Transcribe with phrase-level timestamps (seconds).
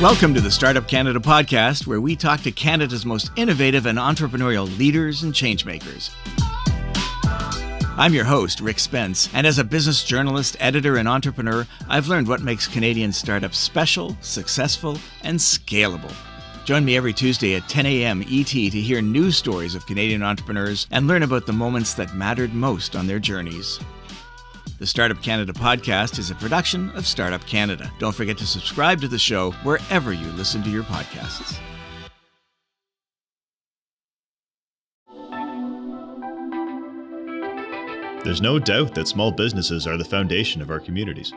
[0.00, 4.78] Welcome to the Startup Canada podcast, where we talk to Canada's most innovative and entrepreneurial
[4.78, 6.08] leaders and changemakers.
[7.98, 12.28] I'm your host, Rick Spence, and as a business journalist, editor, and entrepreneur, I've learned
[12.28, 16.14] what makes Canadian startups special, successful, and scalable.
[16.64, 18.22] Join me every Tuesday at 10 a.m.
[18.28, 22.54] ET to hear news stories of Canadian entrepreneurs and learn about the moments that mattered
[22.54, 23.80] most on their journeys.
[24.78, 27.90] The Startup Canada podcast is a production of Startup Canada.
[27.98, 31.58] Don't forget to subscribe to the show wherever you listen to your podcasts.
[38.24, 41.32] There's no doubt that small businesses are the foundation of our communities.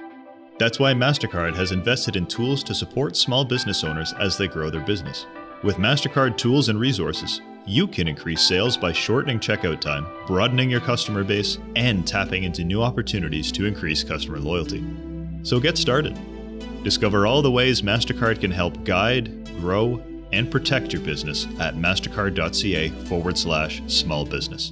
[0.58, 4.70] That's why MasterCard has invested in tools to support small business owners as they grow
[4.70, 5.26] their business.
[5.64, 10.80] With MasterCard tools and resources, you can increase sales by shortening checkout time, broadening your
[10.80, 14.86] customer base, and tapping into new opportunities to increase customer loyalty.
[15.44, 16.18] So get started.
[16.84, 20.02] Discover all the ways MasterCard can help guide, grow,
[20.32, 24.72] and protect your business at mastercard.ca forward slash small business.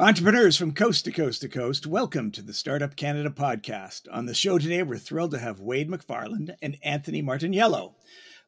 [0.00, 4.08] Entrepreneurs from coast to coast to coast, welcome to the Startup Canada podcast.
[4.10, 7.92] On the show today, we're thrilled to have Wade McFarland and Anthony Martiniello.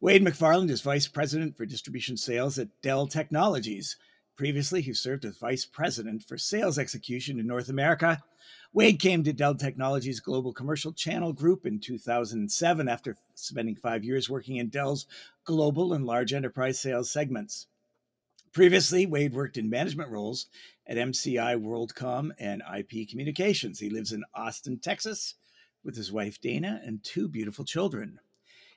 [0.01, 3.99] Wade McFarland is Vice President for Distribution Sales at Dell Technologies.
[4.35, 8.23] Previously, he served as Vice President for Sales Execution in North America.
[8.73, 14.31] Wade came to Dell Technologies Global Commercial Channel Group in 2007 after spending five years
[14.31, 15.05] working in Dell's
[15.45, 17.67] global and large enterprise sales segments.
[18.53, 20.47] Previously, Wade worked in management roles
[20.87, 23.81] at MCI WorldCom and IP Communications.
[23.81, 25.37] He lives in Austin, Texas,
[25.83, 28.21] with his wife Dana and two beautiful children.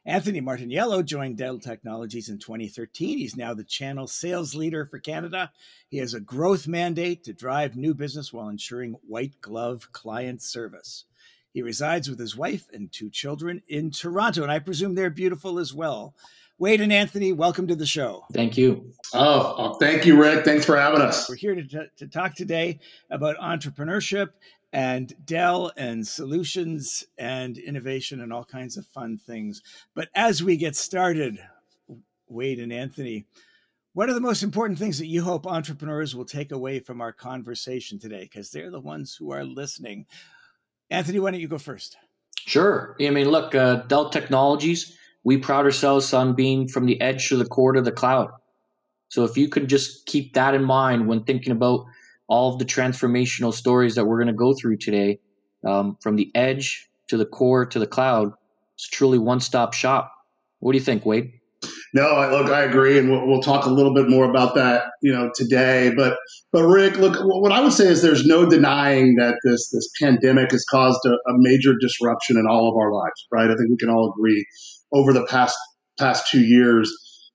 [0.05, 3.17] Anthony Martiniello joined Dell Technologies in 2013.
[3.17, 5.51] He's now the channel sales leader for Canada.
[5.89, 11.03] He has a growth mandate to drive new business while ensuring white glove client service.
[11.51, 15.59] He resides with his wife and two children in Toronto, and I presume they're beautiful
[15.59, 16.13] as well.
[16.57, 18.23] Wade and Anthony, welcome to the show.
[18.31, 18.89] Thank you.
[19.13, 20.45] Oh, oh, thank you, Rick.
[20.45, 21.27] Thanks for having us.
[21.27, 22.79] We're here to, t- to talk today
[23.09, 24.29] about entrepreneurship
[24.71, 29.61] and Dell and solutions and innovation and all kinds of fun things.
[29.95, 31.37] But as we get started,
[32.29, 33.25] Wade and Anthony,
[33.91, 37.11] what are the most important things that you hope entrepreneurs will take away from our
[37.11, 38.23] conversation today?
[38.23, 40.05] Because they're the ones who are listening.
[40.89, 41.97] Anthony, why don't you go first?
[42.37, 42.95] Sure.
[43.01, 47.35] I mean, look, uh, Dell Technologies we pride ourselves on being from the edge to
[47.35, 48.29] the core to the cloud.
[49.09, 51.85] So if you could just keep that in mind when thinking about
[52.27, 55.19] all of the transformational stories that we're going to go through today,
[55.65, 58.33] um, from the edge to the core to the cloud,
[58.75, 60.11] it's truly one stop shop.
[60.59, 61.31] What do you think, Wade?
[61.93, 65.13] No, look, I agree, and we'll, we'll, talk a little bit more about that, you
[65.13, 65.93] know, today.
[65.95, 66.17] But,
[66.51, 70.51] but Rick, look, what I would say is there's no denying that this this pandemic
[70.51, 73.49] has caused a, a major disruption in all of our lives, right?
[73.49, 74.45] I think we can all agree
[74.93, 75.57] over the past
[75.97, 76.91] past two years.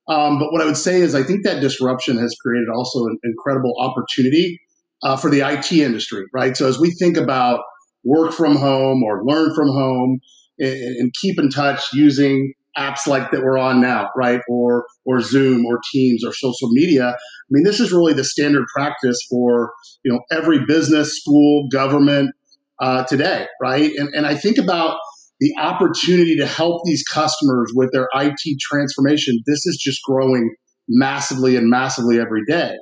[0.08, 3.18] Um, but what I would say is, I think that disruption has created also an
[3.22, 4.58] incredible opportunity
[5.02, 6.56] uh, for the IT industry, right?
[6.56, 7.60] So as we think about
[8.04, 10.20] work from home or learn from home
[10.58, 14.40] and, and keep in touch using apps like that we're on now, right?
[14.48, 17.08] Or or Zoom or Teams or social media.
[17.08, 19.72] I mean, this is really the standard practice for
[20.04, 22.30] you know every business, school, government
[22.80, 23.90] uh, today, right?
[23.96, 24.98] And and I think about
[25.40, 30.54] the opportunity to help these customers with their IT transformation, this is just growing
[30.88, 32.76] massively and massively every day.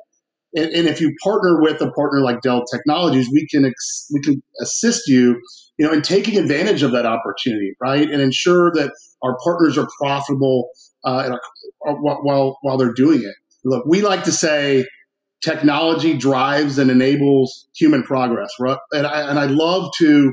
[0.54, 4.20] And, and if you partner with a partner like Dell Technologies, we can ex- we
[4.20, 5.40] can assist you,
[5.78, 8.90] you know, in taking advantage of that opportunity, right, and ensure that
[9.22, 10.70] our partners are profitable
[11.04, 11.36] uh,
[11.80, 13.34] while while they're doing it.
[13.64, 14.84] Look, we like to say
[15.44, 18.78] technology drives and enables human progress, right?
[18.92, 20.32] And I, and I love to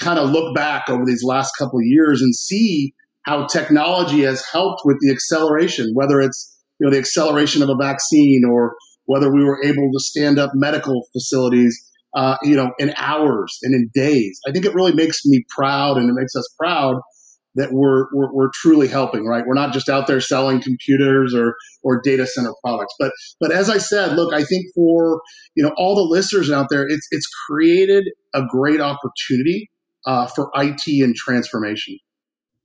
[0.00, 4.44] kind of look back over these last couple of years and see how technology has
[4.44, 8.74] helped with the acceleration, whether it's you know the acceleration of a vaccine or
[9.04, 11.78] whether we were able to stand up medical facilities,
[12.14, 14.40] uh, you know, in hours and in days.
[14.46, 16.96] I think it really makes me proud, and it makes us proud
[17.56, 19.42] that we're, we're, we're truly helping, right?
[19.44, 22.94] We're not just out there selling computers or or data center products.
[22.98, 25.20] But but as I said, look, I think for
[25.54, 29.68] you know all the listeners out there, it's it's created a great opportunity
[30.06, 31.98] uh, for IT and transformation.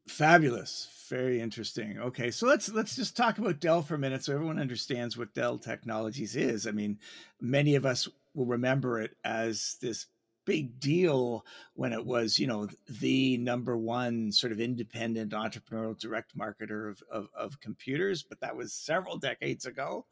[0.07, 0.89] Fabulous.
[1.09, 1.99] Very interesting.
[1.99, 5.35] Okay, so let's let's just talk about Dell for a minute, so everyone understands what
[5.35, 6.65] Dell Technologies is.
[6.65, 6.97] I mean,
[7.39, 10.07] many of us will remember it as this
[10.45, 16.37] big deal when it was, you know, the number one sort of independent entrepreneurial direct
[16.37, 20.05] marketer of, of, of computers, but that was several decades ago.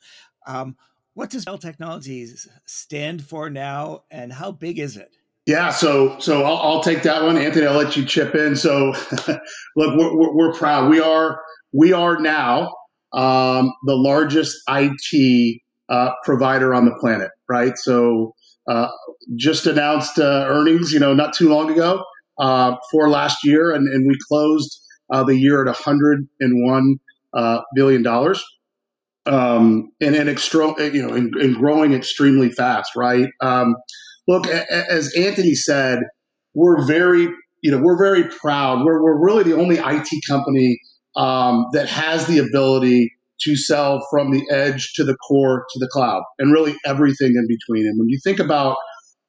[0.46, 0.75] Um,
[1.14, 5.16] what does Dell Technologies stand for now, and how big is it?
[5.45, 7.66] Yeah, so so I'll, I'll, take that one, Anthony.
[7.66, 8.56] I'll let you chip in.
[8.56, 8.94] So,
[9.75, 10.90] look, we're, we're, proud.
[10.90, 11.42] We are
[11.74, 12.74] we are now
[13.12, 17.78] um, the largest IT uh, provider on the planet, right?
[17.78, 18.34] So,
[18.69, 18.88] uh,
[19.36, 22.06] just announced uh, earnings, you know, not too long ago
[22.39, 24.80] uh, for last year, and, and we closed
[25.12, 26.96] uh, the year at 101
[27.34, 28.42] uh, billion dollars,
[29.25, 33.30] um, and and extro- you know, and, and, growing extremely fast, right?
[33.42, 33.75] Um,
[34.28, 36.00] look, as Anthony said,
[36.54, 37.30] we're very,
[37.62, 38.84] you know, we're very proud.
[38.86, 40.80] We're, we're really the only IT company
[41.16, 43.12] um, that has the ability
[43.42, 47.48] to sell from the edge to the core to the cloud and really everything in
[47.48, 47.88] between.
[47.88, 48.78] And when you think about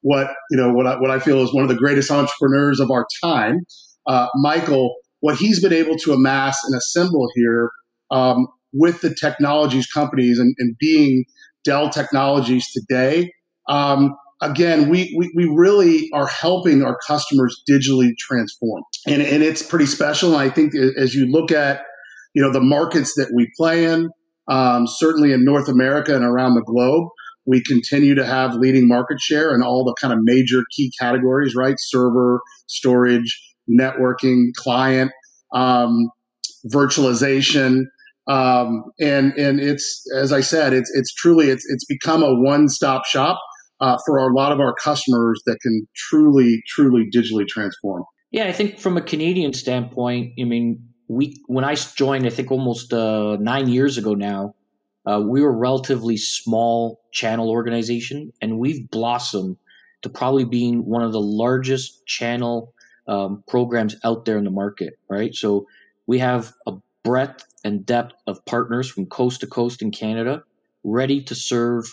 [0.03, 2.91] what, you know, what I, what I feel is one of the greatest entrepreneurs of
[2.91, 3.61] our time,
[4.07, 7.71] uh, Michael, what he's been able to amass and assemble here
[8.11, 11.25] um, with the technologies companies and, and being
[11.65, 13.31] Dell Technologies today,
[13.69, 14.15] um,
[14.45, 18.83] again, we, we, we, really are helping our customers digitally transform.
[19.07, 20.33] And, and it's pretty special.
[20.33, 21.83] And I think as you look at,
[22.35, 24.11] you know, the markets that we play in,
[24.49, 27.09] um, certainly in North America and around the globe,
[27.47, 31.55] we continue to have leading market share in all the kind of major key categories,
[31.55, 31.77] right?
[31.79, 35.11] Server, storage, networking, client,
[35.55, 36.11] um,
[36.73, 37.85] virtualization.
[38.27, 42.69] Um, and and it's as I said, it's it's truly it's it's become a one
[42.69, 43.39] stop shop
[43.85, 48.03] uh, for a lot of our customers that can truly, truly digitally transform.
[48.31, 52.51] Yeah, I think from a Canadian standpoint, I mean, we when I joined, I think
[52.51, 54.55] almost uh, nine years ago now,
[55.05, 59.59] uh, we were a relatively small channel organization, and we've blossomed
[60.01, 62.73] to probably being one of the largest channel
[63.07, 64.95] um, programs out there in the market.
[65.11, 65.67] Right, so
[66.07, 66.73] we have a
[67.03, 70.43] breadth and depth of partners from coast to coast in Canada,
[70.85, 71.93] ready to serve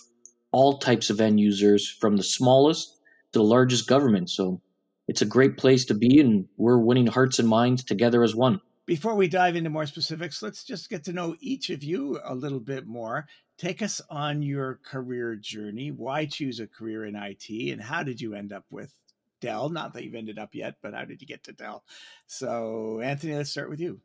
[0.52, 3.00] all types of end users from the smallest
[3.32, 4.30] to the largest government.
[4.30, 4.62] So
[5.08, 8.62] it's a great place to be, and we're winning hearts and minds together as one.
[8.86, 12.36] Before we dive into more specifics, let's just get to know each of you a
[12.36, 13.28] little bit more.
[13.58, 15.92] Take us on your career journey.
[15.92, 18.94] Why choose a career in IT, and how did you end up with
[19.40, 19.70] Dell?
[19.70, 21.84] Not that you've ended up yet, but how did you get to Dell?
[22.26, 24.00] So, Anthony, let's start with you.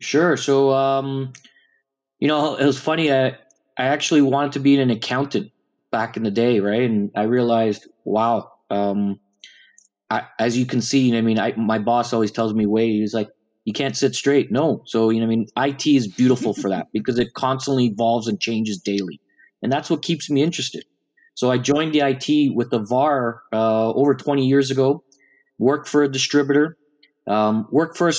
[0.00, 0.36] Sure.
[0.36, 1.32] So, um,
[2.18, 3.12] you know, it was funny.
[3.12, 3.28] I,
[3.78, 5.52] I actually wanted to be an accountant
[5.96, 6.82] back in the day, right?
[6.82, 9.18] And I realized, wow, um,
[10.10, 13.14] I, as you can see, I mean, I, my boss always tells me, "Wait," he's
[13.14, 13.28] like,
[13.64, 16.88] "You can't sit straight." No, so you know, I mean, IT is beautiful for that
[16.92, 19.18] because it constantly evolves and changes daily,
[19.62, 20.84] and that's what keeps me interested.
[21.34, 25.02] So I joined the IT with the VAR uh, over 20 years ago.
[25.58, 26.76] Worked for a distributor.
[27.26, 28.14] Um, worked for a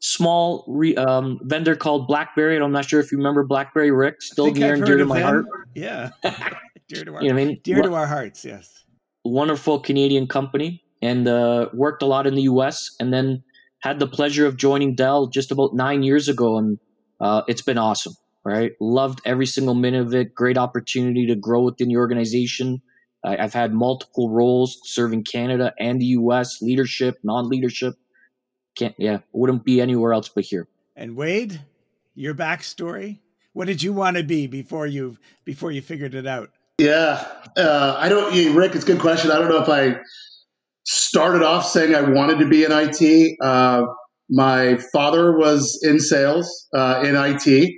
[0.00, 2.54] small re, um, vendor called BlackBerry.
[2.56, 4.22] And I'm not sure if you remember BlackBerry, Rick.
[4.22, 5.46] Still near and dear to my heart.
[5.74, 6.10] Yeah.
[6.90, 7.60] dear to our, you know I mean?
[7.62, 8.44] dear to our hearts.
[8.44, 8.84] Yes.
[9.24, 12.94] Wonderful Canadian company and uh, worked a lot in the U.S.
[12.98, 13.42] and then
[13.80, 16.78] had the pleasure of joining Dell just about nine years ago, and
[17.20, 18.14] uh, it's been awesome.
[18.42, 20.34] Right, loved every single minute of it.
[20.34, 22.80] Great opportunity to grow within the organization.
[23.22, 26.62] I, I've had multiple roles serving Canada and the U.S.
[26.62, 27.96] leadership, non-leadership.
[28.76, 30.68] Can't yeah, wouldn't be anywhere else but here.
[30.96, 31.60] And Wade,
[32.14, 33.18] your backstory.
[33.52, 36.50] What did you want to be before you before you figured it out?
[36.80, 37.22] Yeah,
[37.58, 38.54] uh, I don't.
[38.54, 39.30] Rick, it's a good question.
[39.30, 40.00] I don't know if I
[40.86, 43.36] started off saying I wanted to be in IT.
[43.42, 43.82] Uh,
[44.30, 47.74] my father was in sales uh, in IT.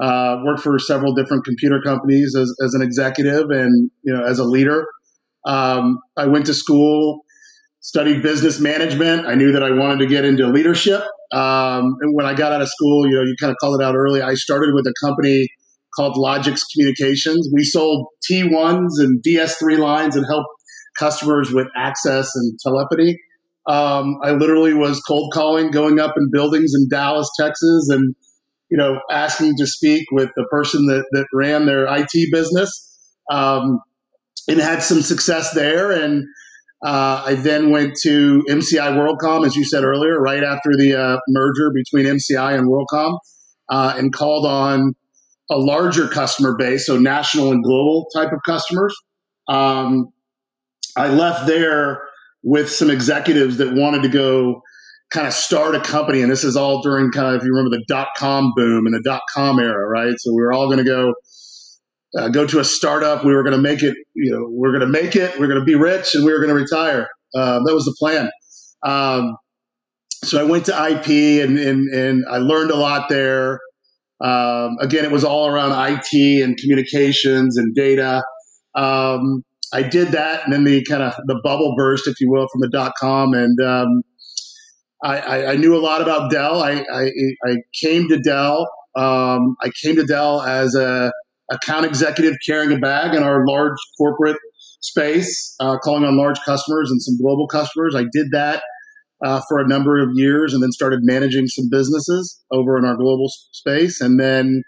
[0.00, 4.38] Uh, worked for several different computer companies as, as, an executive and you know as
[4.38, 4.86] a leader.
[5.46, 7.26] Um, I went to school,
[7.80, 9.26] studied business management.
[9.26, 11.02] I knew that I wanted to get into leadership.
[11.30, 13.84] Um, and when I got out of school, you know, you kind of called it
[13.84, 14.22] out early.
[14.22, 15.46] I started with a company
[15.96, 17.48] called Logix Communications.
[17.52, 20.48] We sold T1s and DS3 lines and helped
[20.98, 23.18] customers with access and telephony.
[23.66, 28.14] Um, I literally was cold calling, going up in buildings in Dallas, Texas, and
[28.70, 32.70] you know, asking to speak with the person that, that ran their IT business,
[33.30, 33.80] um,
[34.48, 35.90] and had some success there.
[35.92, 36.24] And
[36.84, 41.16] Uh, I then went to MCI WorldCom, as you said earlier, right after the uh,
[41.26, 43.18] merger between MCI and WorldCom,
[43.70, 44.94] uh, and called on
[45.50, 48.94] a larger customer base, so national and global type of customers.
[49.48, 50.08] Um,
[50.96, 52.02] I left there
[52.42, 54.62] with some executives that wanted to go
[55.10, 56.22] kind of start a company.
[56.22, 58.94] And this is all during kind of, if you remember the dot com boom and
[58.94, 60.14] the dot com era, right?
[60.18, 61.14] So we were all going to go.
[62.16, 63.24] Uh, go to a startup.
[63.24, 63.94] We were going to make it.
[64.14, 65.38] You know, we are going to make it.
[65.38, 67.08] We are going to be rich, and we were going to retire.
[67.34, 68.30] Uh, that was the plan.
[68.82, 69.36] Um,
[70.24, 73.60] so I went to IP, and, and and I learned a lot there.
[74.20, 78.22] Um, again, it was all around IT and communications and data.
[78.74, 79.42] Um,
[79.72, 82.60] I did that, and then the kind of the bubble burst, if you will, from
[82.60, 84.02] the dot com, and um,
[85.02, 86.62] I, I, I, knew a lot about Dell.
[86.62, 87.10] I, I,
[87.44, 88.68] I came to Dell.
[88.96, 91.12] Um, I came to Dell as a
[91.50, 94.38] account executive carrying a bag in our large corporate
[94.80, 97.94] space, uh, calling on large customers and some global customers.
[97.94, 98.62] I did that
[99.24, 102.96] uh, for a number of years, and then started managing some businesses over in our
[102.96, 104.62] global space, and then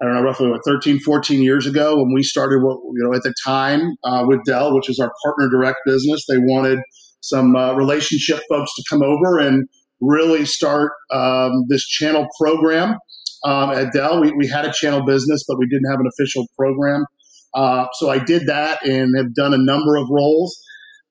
[0.00, 3.14] I don't know, roughly what, 13, 14 years ago when we started what, you know,
[3.14, 6.24] at the time uh, with Dell, which is our partner direct business.
[6.26, 6.78] They wanted
[7.20, 9.68] some uh, relationship folks to come over and
[10.00, 12.96] really start um, this channel program.
[13.44, 16.46] Um, at Dell, we, we had a channel business, but we didn't have an official
[16.58, 17.04] program.
[17.52, 20.58] Uh, so I did that and have done a number of roles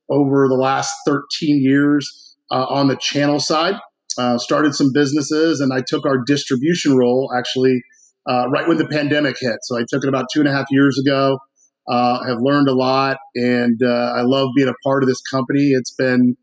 [0.10, 3.76] over the last 13 years uh, on the channel side.
[4.18, 7.82] Uh, started some businesses and I took our distribution role actually
[8.30, 9.58] uh, right when the pandemic hit.
[9.64, 11.40] So I took it about two and a half years ago.
[11.88, 15.72] Uh, have learned a lot, and uh, I love being a part of this company.
[15.72, 16.36] It's been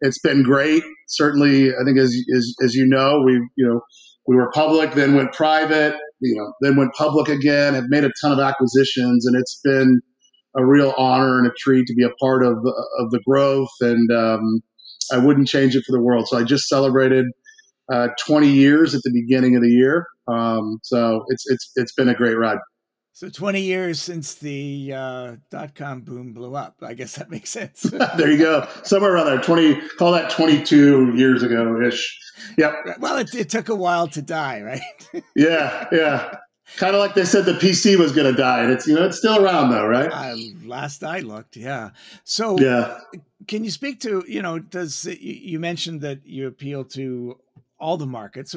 [0.00, 0.84] it's been great.
[1.08, 3.80] Certainly, I think as as, as you know, we you know
[4.28, 7.74] we were public, then went private, you know, then went public again.
[7.74, 10.00] Have made a ton of acquisitions, and it's been
[10.56, 12.58] a real honor and a treat to be a part of
[12.98, 13.72] of the growth.
[13.80, 14.60] And um,
[15.12, 16.28] I wouldn't change it for the world.
[16.28, 17.26] So I just celebrated
[17.92, 20.06] uh, 20 years at the beginning of the year.
[20.26, 22.58] Um, so it's it's it's been a great ride.
[23.16, 26.74] So 20 years since the uh, dot com boom blew up.
[26.82, 27.82] I guess that makes sense.
[28.16, 28.66] there you go.
[28.82, 29.40] Somewhere around there.
[29.40, 32.18] 20, call that 22 years ago ish.
[32.58, 32.98] Yep.
[32.98, 35.22] Well, it, it took a while to die, right?
[35.36, 35.86] yeah.
[35.92, 36.38] Yeah.
[36.76, 38.62] Kind of like they said the PC was going to die.
[38.62, 40.10] And it's, you know, it's still around though, right?
[40.10, 41.56] Uh, last I looked.
[41.56, 41.90] Yeah.
[42.24, 42.98] So, yeah.
[43.46, 47.38] Can you speak to, you know, does you mentioned that you appeal to
[47.84, 48.56] all the markets.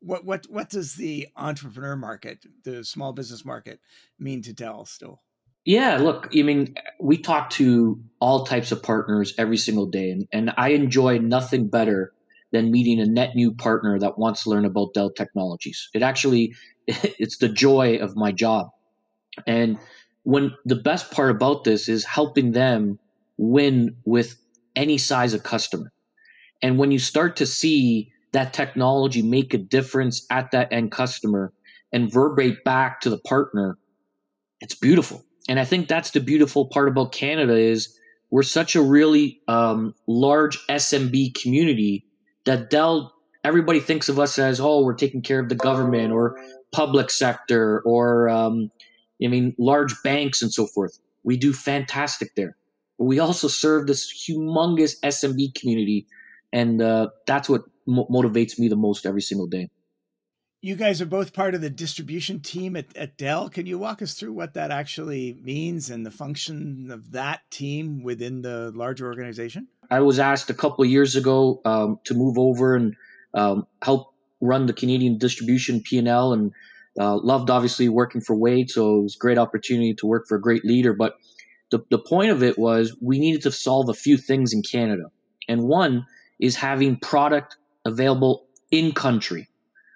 [0.00, 3.80] What what what does the entrepreneur market, the small business market,
[4.18, 5.22] mean to Dell still?
[5.64, 10.28] Yeah, look, I mean, we talk to all types of partners every single day, and,
[10.30, 12.12] and I enjoy nothing better
[12.54, 15.90] than meeting a net new partner that wants to learn about Dell technologies.
[15.92, 16.54] It actually,
[16.86, 18.68] it's the joy of my job.
[19.46, 19.78] And
[20.22, 22.98] when the best part about this is helping them
[23.36, 24.36] win with
[24.76, 25.92] any size of customer.
[26.62, 31.52] And when you start to see that technology make a difference at that end customer
[31.92, 33.78] and verberate back to the partner
[34.60, 37.96] it's beautiful and i think that's the beautiful part about canada is
[38.30, 42.04] we're such a really um, large smb community
[42.44, 46.36] that dell everybody thinks of us as oh we're taking care of the government or
[46.72, 48.70] public sector or um,
[49.22, 52.56] i mean large banks and so forth we do fantastic there
[52.98, 56.06] but we also serve this humongous smb community
[56.54, 59.68] and uh, that's what mo- motivates me the most every single day.
[60.64, 63.50] You guys are both part of the distribution team at, at Dell.
[63.50, 68.02] Can you walk us through what that actually means and the function of that team
[68.02, 69.68] within the larger organization?
[69.90, 72.96] I was asked a couple of years ago um, to move over and
[73.34, 76.50] um, help run the Canadian distribution P&L and
[76.98, 78.70] uh, loved obviously working for Wade.
[78.70, 80.94] So it was a great opportunity to work for a great leader.
[80.94, 81.16] But
[81.72, 85.10] the, the point of it was we needed to solve a few things in Canada.
[85.46, 86.06] And one
[86.40, 89.46] is having product available in country,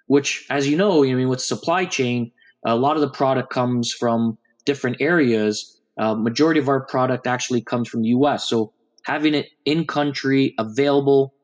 [0.09, 2.33] which, as you know, I mean, with supply chain,
[2.67, 5.81] a lot of the product comes from different areas.
[5.97, 8.49] Uh, majority of our product actually comes from the U.S.
[8.49, 8.73] So
[9.05, 11.35] having it in country, available,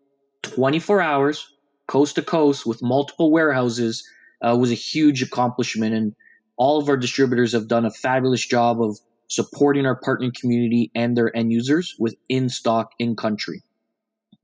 [0.43, 1.47] 24 hours,
[1.87, 4.03] coast to coast, with multiple warehouses,
[4.43, 5.95] uh, was a huge accomplishment.
[5.95, 6.15] And
[6.57, 11.17] all of our distributors have done a fabulous job of supporting our partner community and
[11.17, 13.63] their end users with in stock in country.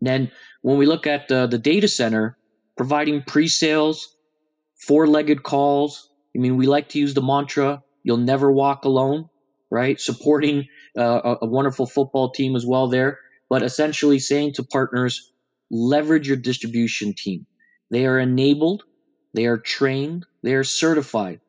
[0.01, 0.31] Then
[0.63, 2.37] when we look at the, the data center,
[2.81, 4.17] providing pre-sales,
[4.87, 6.09] four-legged calls.
[6.35, 9.29] I mean, we like to use the mantra, you'll never walk alone,
[9.71, 10.01] right?
[10.01, 13.19] Supporting uh, a, a wonderful football team as well there,
[13.51, 15.31] but essentially saying to partners,
[15.71, 17.45] leverage your distribution team.
[17.91, 18.85] They are enabled,
[19.35, 21.41] they are trained, they are certified.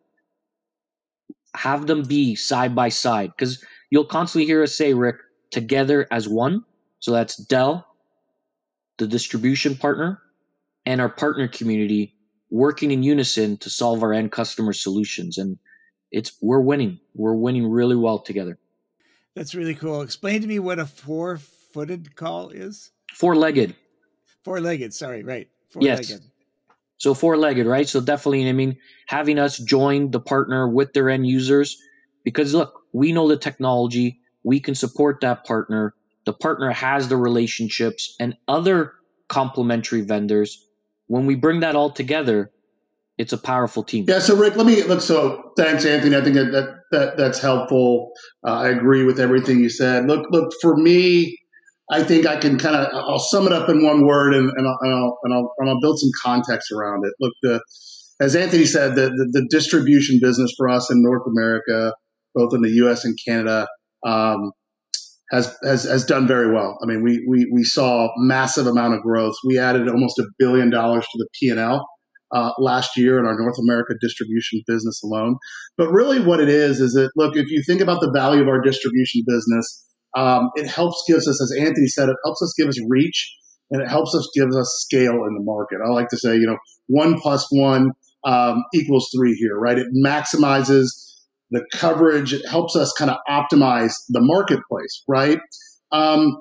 [1.55, 5.15] Have them be side by side because you'll constantly hear us say, Rick,
[5.49, 6.65] together as one.
[6.99, 7.87] So that's Dell,
[8.97, 10.19] the distribution partner,
[10.85, 12.15] and our partner community
[12.49, 15.37] working in unison to solve our end customer solutions.
[15.37, 15.57] And
[16.11, 16.99] it's we're winning.
[17.13, 18.57] We're winning really well together.
[19.35, 20.01] That's really cool.
[20.01, 22.91] Explain to me what a four-footed call is.
[23.13, 23.75] Four-legged.
[24.43, 24.93] Four-legged.
[24.93, 25.47] Sorry, right.
[25.69, 26.09] Four-legged.
[26.09, 26.19] Yes.
[26.97, 27.87] So four-legged, right?
[27.87, 31.77] So definitely, I mean, having us join the partner with their end users,
[32.23, 35.95] because look, we know the technology, we can support that partner.
[36.25, 38.93] The partner has the relationships and other
[39.29, 40.67] complementary vendors.
[41.11, 42.51] When we bring that all together,
[43.17, 44.05] it's a powerful team.
[44.07, 44.19] Yeah.
[44.19, 45.01] So Rick, let me look.
[45.01, 46.15] So thanks, Anthony.
[46.15, 48.13] I think that that, that that's helpful.
[48.47, 50.07] Uh, I agree with everything you said.
[50.07, 51.37] Look, look for me.
[51.91, 54.65] I think I can kind of I'll sum it up in one word, and, and,
[54.65, 57.13] I'll, and, I'll, and I'll and I'll build some context around it.
[57.19, 57.61] Look, the
[58.21, 61.93] as Anthony said, the, the, the distribution business for us in North America,
[62.33, 63.03] both in the U.S.
[63.03, 63.67] and Canada,
[64.05, 64.53] um,
[65.31, 66.77] has, has has done very well.
[66.83, 69.33] I mean, we we we saw massive amount of growth.
[69.45, 71.87] We added almost a billion dollars to the P and L
[72.33, 75.37] uh, last year in our North America distribution business alone.
[75.77, 78.47] But really, what it is is that look, if you think about the value of
[78.49, 79.85] our distribution business,
[80.17, 83.33] um, it helps gives us, as Anthony said, it helps us give us reach
[83.71, 85.79] and it helps us give us scale in the market.
[85.85, 86.57] I like to say, you know,
[86.87, 87.91] one plus one
[88.25, 89.77] um, equals three here, right?
[89.77, 90.89] It maximizes
[91.51, 92.33] the coverage.
[92.33, 95.39] It helps us kind of optimize the marketplace, right?
[95.91, 96.37] Um,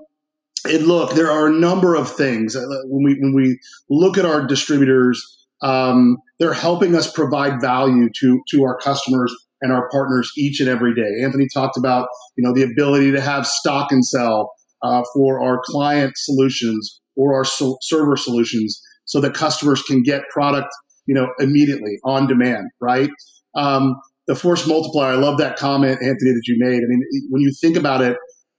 [0.65, 4.25] and look, there are a number of things uh, when we when we look at
[4.25, 5.23] our distributors
[5.63, 10.69] um, they're helping us provide value to to our customers and our partners each and
[10.69, 11.23] every day.
[11.23, 14.53] Anthony talked about you know the ability to have stock and sell
[14.83, 20.23] uh, for our client solutions or our so- server solutions, so that customers can get
[20.33, 20.69] product
[21.07, 22.71] you know immediately on demand.
[22.81, 23.11] Right.
[23.55, 23.97] Um,
[24.27, 25.13] the force multiplier.
[25.13, 26.79] I love that comment, Anthony, that you made.
[26.79, 28.17] I mean, when you think about it,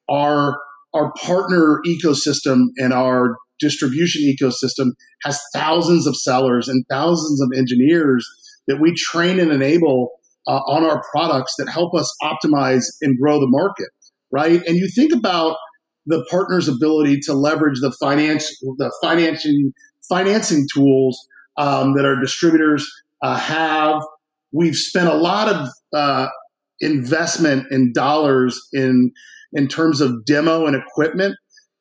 [0.10, 0.58] our
[0.94, 4.92] our partner ecosystem and our distribution ecosystem
[5.24, 8.28] has thousands of sellers and thousands of engineers
[8.68, 10.12] that we train and enable
[10.48, 13.90] uh, on our products that help us optimize and grow the market,
[14.32, 14.62] right?
[14.66, 15.56] And you think about
[16.08, 19.72] the partner's ability to leverage the finance, the financing
[20.10, 21.26] financing tools
[21.58, 22.90] um, that our distributors
[23.22, 24.02] uh, have.
[24.52, 26.28] We've spent a lot of uh,
[26.80, 29.12] investment in dollars in
[29.54, 31.36] in terms of demo and equipment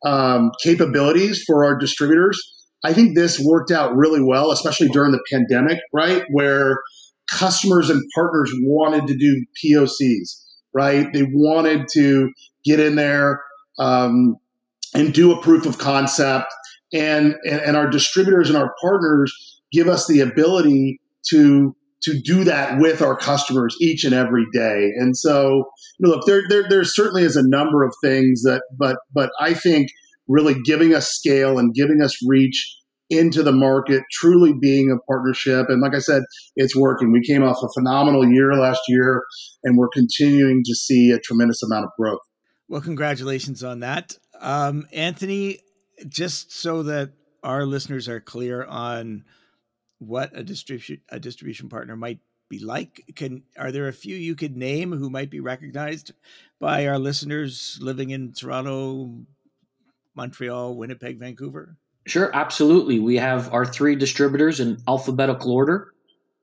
[0.04, 2.40] um, capabilities for our distributors.
[2.82, 6.24] I think this worked out really well, especially during the pandemic, right?
[6.30, 6.80] Where
[7.30, 11.12] customers and partners wanted to do POCs, right?
[11.12, 12.30] They wanted to
[12.64, 13.42] get in there
[13.78, 14.36] um,
[14.94, 16.52] and do a proof of concept.
[16.92, 19.32] And, and, and our distributors and our partners
[19.70, 24.90] give us the ability to to do that with our customers each and every day.
[24.96, 25.64] And so,
[26.00, 29.88] look, there, there, there certainly is a number of things that, but, but I think
[30.28, 32.76] really giving us scale and giving us reach
[33.10, 35.66] into the market, truly being a partnership.
[35.68, 36.22] And like I said,
[36.54, 37.12] it's working.
[37.12, 39.22] We came off a phenomenal year last year,
[39.64, 42.20] and we're continuing to see a tremendous amount of growth.
[42.68, 44.16] Well, congratulations on that.
[44.40, 45.58] Um, Anthony,
[46.08, 47.10] just so that
[47.42, 49.24] our listeners are clear on
[50.00, 54.34] what a distribution a distribution partner might be like can are there a few you
[54.34, 56.12] could name who might be recognized
[56.58, 59.24] by our listeners living in Toronto,
[60.14, 61.76] Montreal, Winnipeg, Vancouver?
[62.06, 62.98] Sure, absolutely.
[62.98, 65.92] We have our three distributors in alphabetical order: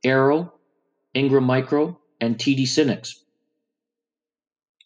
[0.03, 0.53] Arrow,
[1.13, 3.15] Ingram Micro, and TD SYNNEX.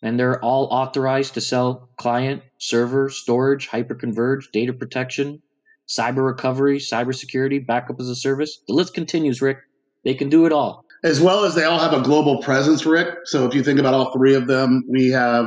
[0.01, 5.43] And they're all authorized to sell client, server, storage, hyperconverged, data protection,
[5.91, 8.61] cyber recovery, cybersecurity, backup as a service.
[8.67, 9.59] The list continues, Rick.
[10.03, 10.85] They can do it all.
[11.03, 13.07] As well as they all have a global presence, Rick.
[13.25, 15.45] So if you think about all three of them, we have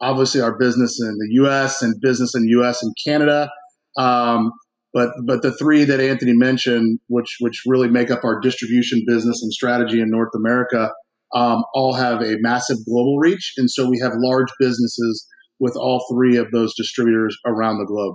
[0.00, 1.82] obviously our business in the U.S.
[1.82, 2.82] and business in U.S.
[2.82, 3.48] and Canada.
[3.96, 4.50] Um,
[4.92, 9.42] but but the three that Anthony mentioned, which which really make up our distribution business
[9.42, 10.90] and strategy in North America,
[11.34, 15.26] um, all have a massive global reach, and so we have large businesses
[15.58, 18.14] with all three of those distributors around the globe.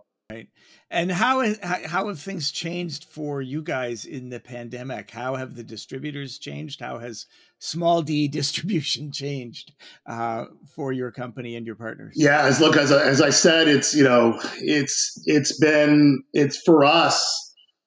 [0.91, 5.09] And how how have things changed for you guys in the pandemic?
[5.09, 6.81] How have the distributors changed?
[6.81, 7.27] How has
[7.59, 9.71] small D distribution changed
[10.05, 12.15] uh, for your company and your partners?
[12.17, 16.83] Yeah, as look as as I said, it's you know it's it's been it's for
[16.83, 17.23] us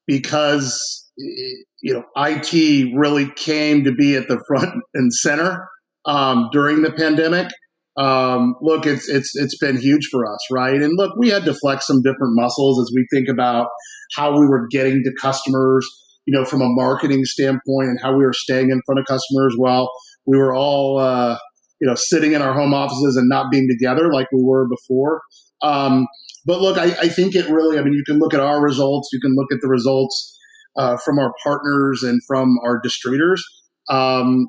[0.07, 5.69] because you know IT really came to be at the front and center
[6.07, 7.49] um, during the pandemic
[7.97, 10.83] um, look, it's it's it's been huge for us, right?
[10.83, 13.69] And look, we had to flex some different muscles as we think about
[14.17, 15.87] how we were getting to customers,
[16.27, 19.55] you know, from a marketing standpoint, and how we were staying in front of customers.
[19.57, 19.91] While
[20.27, 21.39] we were all, uh,
[21.81, 25.21] you know, sitting in our home offices and not being together like we were before.
[25.63, 26.07] Um,
[26.47, 29.09] but look, I, I, think it really, I mean, you can look at our results,
[29.13, 30.39] you can look at the results
[30.77, 33.43] uh, from our partners and from our distributors.
[33.89, 34.49] Um,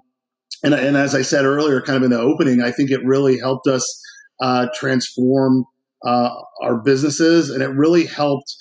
[0.63, 3.37] and, and, as I said earlier, kind of in the opening, I think it really
[3.39, 4.01] helped us
[4.41, 5.65] uh, transform
[6.05, 6.29] uh,
[6.61, 8.53] our businesses, and it really helped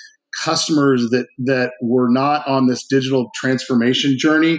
[0.43, 4.59] customers that that were not on this digital transformation journey.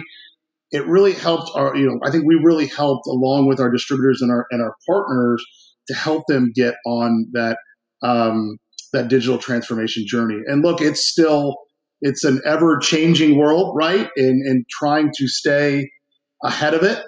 [0.72, 4.20] It really helped our, you know, I think we really helped along with our distributors
[4.22, 5.44] and our and our partners
[5.88, 7.58] to help them get on that
[8.02, 8.58] um,
[8.92, 10.40] that digital transformation journey.
[10.46, 11.56] And look, it's still
[12.00, 14.08] it's an ever changing world, right?
[14.16, 15.90] And and trying to stay
[16.42, 17.02] ahead of it.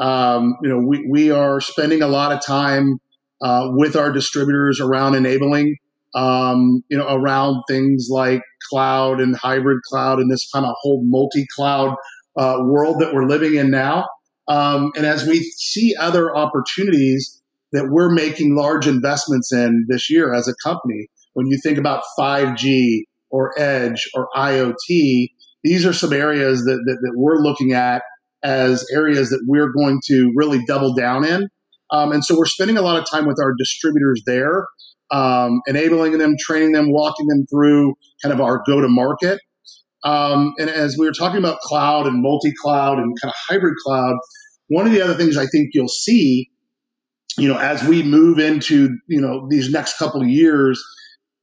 [0.00, 2.98] Um, you know, we we are spending a lot of time
[3.42, 5.76] uh, with our distributors around enabling,
[6.14, 11.02] um, you know, around things like cloud and hybrid cloud and this kind of whole
[11.04, 11.94] multi-cloud
[12.38, 14.06] uh, world that we're living in now.
[14.48, 17.40] Um, and as we see other opportunities
[17.72, 22.02] that we're making large investments in this year as a company, when you think about
[22.18, 25.28] 5G or edge or IoT,
[25.62, 28.02] these are some areas that, that, that we're looking at
[28.42, 31.48] as areas that we're going to really double down in.
[31.90, 34.66] Um, and so we're spending a lot of time with our distributors there,
[35.10, 39.40] um, enabling them, training them, walking them through kind of our go to market.
[40.04, 43.74] Um, and as we were talking about cloud and multi cloud and kind of hybrid
[43.84, 44.14] cloud,
[44.68, 46.48] one of the other things I think you'll see,
[47.36, 50.82] you know, as we move into, you know, these next couple of years,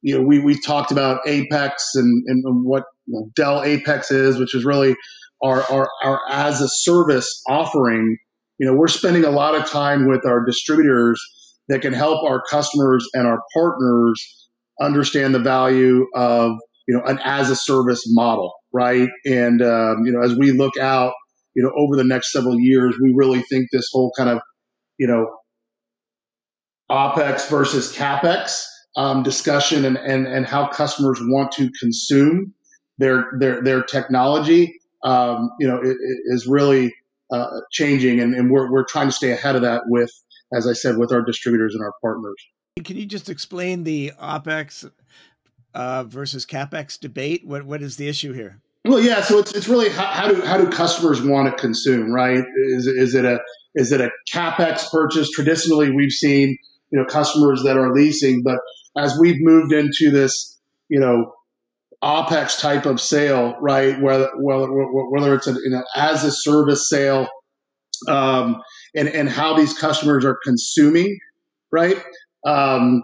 [0.00, 4.38] you know, we, we've talked about Apex and, and what you know, Dell Apex is,
[4.38, 4.96] which is really
[5.42, 8.16] our, our, our as a service offering
[8.58, 11.22] you know, we're spending a lot of time with our distributors
[11.68, 14.48] that can help our customers and our partners
[14.80, 16.52] understand the value of
[16.86, 19.08] you know an as a service model, right?
[19.24, 21.12] And um, you know, as we look out,
[21.54, 24.40] you know, over the next several years, we really think this whole kind of
[24.98, 25.28] you know
[26.90, 28.64] opex versus capex
[28.96, 32.54] um, discussion and, and and how customers want to consume
[32.96, 36.94] their their their technology, um, you know, is really
[37.32, 40.10] uh, changing, and, and we're, we're trying to stay ahead of that with,
[40.52, 42.36] as I said, with our distributors and our partners.
[42.84, 44.90] Can you just explain the OPEX
[45.74, 47.46] uh, versus CAPEX debate?
[47.46, 48.60] What What is the issue here?
[48.84, 52.12] Well, yeah, so it's, it's really how, how do how do customers want to consume,
[52.12, 52.42] right?
[52.68, 53.38] Is, is it a
[53.74, 55.30] is it a capex purchase?
[55.30, 56.56] Traditionally, we've seen
[56.90, 58.58] you know customers that are leasing, but
[58.96, 60.58] as we've moved into this,
[60.88, 61.32] you know,
[62.02, 64.00] OPEX type of sale, right?
[64.00, 67.26] Whether whether, whether it's an you know, as a service sale,
[68.06, 68.62] um,
[68.94, 71.18] and and how these customers are consuming,
[71.72, 72.02] right?
[72.46, 73.02] Um,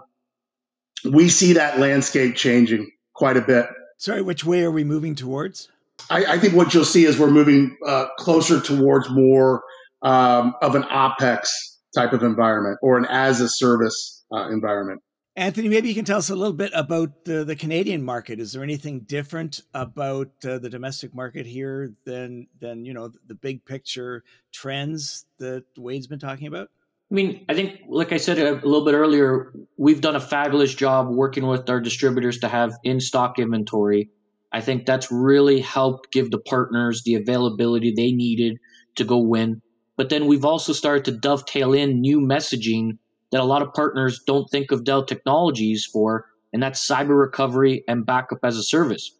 [1.11, 3.67] we see that landscape changing quite a bit.
[3.97, 5.69] Sorry, which way are we moving towards?
[6.09, 9.63] I, I think what you'll see is we're moving uh, closer towards more
[10.01, 11.47] um, of an OPEX
[11.95, 15.01] type of environment or an as a service uh, environment.
[15.37, 18.39] Anthony, maybe you can tell us a little bit about the, the Canadian market.
[18.39, 23.35] Is there anything different about uh, the domestic market here than than you know the
[23.35, 26.69] big picture trends that Wade's been talking about?
[27.11, 30.73] I mean, I think, like I said a little bit earlier, we've done a fabulous
[30.73, 34.09] job working with our distributors to have in stock inventory.
[34.51, 38.57] I think that's really helped give the partners the availability they needed
[38.95, 39.61] to go win.
[39.97, 42.97] But then we've also started to dovetail in new messaging
[43.35, 47.83] that a lot of partners don't think of Dell Technologies for, and that's cyber recovery
[47.85, 49.11] and backup as a service.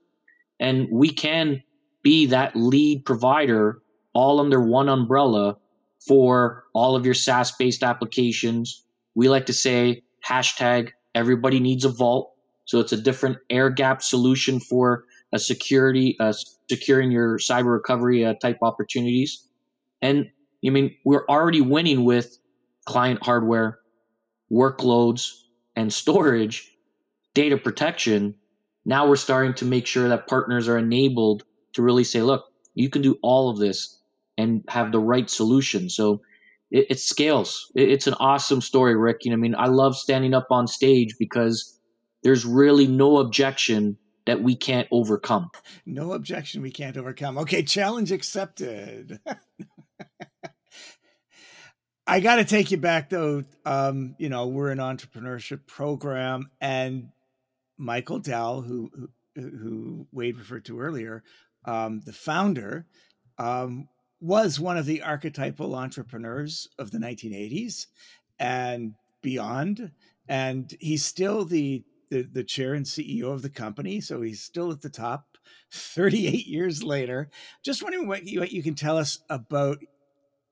[0.58, 1.62] And we can
[2.02, 3.82] be that lead provider
[4.14, 5.58] all under one umbrella
[6.08, 8.86] for all of your SaaS based applications.
[9.16, 12.36] We like to say hashtag everybody needs a vault.
[12.64, 16.32] So it's a different air gap solution for a security, uh,
[16.70, 19.46] securing your cyber recovery uh, type opportunities.
[20.02, 20.32] And
[20.66, 22.38] I mean, we're already winning with
[22.86, 23.80] client hardware,
[24.52, 25.32] workloads
[25.76, 26.72] and storage,
[27.34, 28.36] data protection,
[28.86, 32.90] now we're starting to make sure that partners are enabled to really say, look, you
[32.90, 34.00] can do all of this
[34.38, 35.90] and have the right solution.
[35.90, 36.22] So
[36.72, 37.72] it, it scales.
[37.76, 39.20] It, it's an awesome story, Rick.
[39.24, 41.80] You know, I mean, I love standing up on stage because
[42.24, 45.50] there's really no objection that we can't overcome.
[45.86, 47.38] No objection we can't overcome.
[47.40, 49.20] Okay, challenge accepted.
[52.08, 53.44] I got to take you back though.
[53.66, 57.10] Um, you know, we're an entrepreneurship program, and
[57.78, 58.92] Michael Dell, who
[59.36, 61.24] who, who Wade referred to earlier,
[61.66, 62.86] um, the founder,
[63.38, 63.88] um,
[64.22, 67.88] was one of the archetypal entrepreneurs of the 1980s
[68.40, 69.92] and beyond,
[70.28, 74.72] and he's still the the, the chair and CEO of the company, so he's still
[74.72, 75.26] at the top.
[75.72, 77.30] 38 years later,
[77.64, 79.80] just wondering what you, what you can tell us about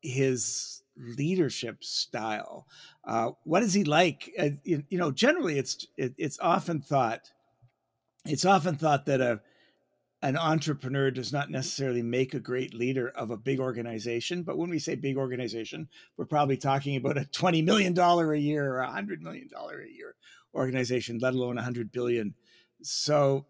[0.01, 2.67] his leadership style.
[3.03, 4.31] Uh, what is he like?
[4.37, 7.31] Uh, you, you, know, generally, it's it, it's often thought
[8.25, 9.41] it's often thought that a
[10.21, 14.43] an entrepreneur does not necessarily make a great leader of a big organization.
[14.43, 18.39] But when we say big organization, we're probably talking about a twenty million dollar a
[18.39, 20.15] year or a hundred million dollar a year
[20.55, 22.35] organization, let alone a hundred billion.
[22.81, 23.45] So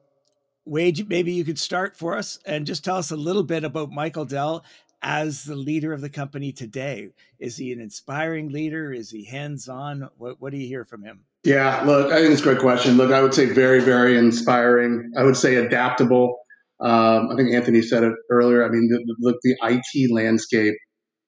[0.65, 3.91] Wade, maybe you could start for us and just tell us a little bit about
[3.91, 4.63] Michael Dell
[5.03, 7.09] as the leader of the company today.
[7.37, 8.91] Is he an inspiring leader?
[8.91, 10.09] Is he hands on?
[10.17, 11.25] What, what do you hear from him?
[11.43, 12.95] Yeah, look, I think it's a great question.
[12.95, 15.11] Look, I would say very, very inspiring.
[15.17, 16.37] I would say adaptable.
[16.79, 18.65] Um, I think Anthony said it earlier.
[18.65, 18.89] I mean,
[19.19, 20.75] look, the, the IT landscape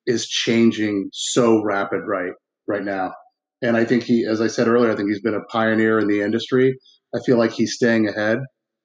[0.06, 2.34] is changing so rapid right
[2.68, 3.14] right now,
[3.62, 6.08] and I think he, as I said earlier, I think he's been a pioneer in
[6.08, 6.78] the industry.
[7.14, 8.40] I feel like he's staying ahead.